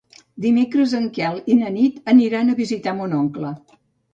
Dimecres 0.45 0.95
en 0.99 1.05
Quel 1.17 1.37
i 1.55 1.57
na 1.59 1.69
Nit 1.75 2.01
aniran 2.15 2.49
a 2.55 2.59
visitar 2.63 2.99
mon 3.03 3.15
oncle. 3.23 3.53